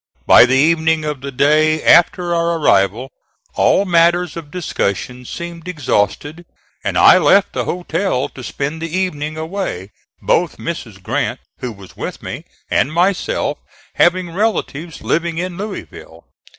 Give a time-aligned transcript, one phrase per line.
[0.25, 3.11] By the evening of the day after our arrival
[3.53, 6.43] all matters of discussion seemed exhausted,
[6.83, 11.03] and I left the hotel to spend the evening away, both Mrs.
[11.03, 13.59] Grant (who was with me) and myself
[13.93, 16.25] having relatives living in Louisville.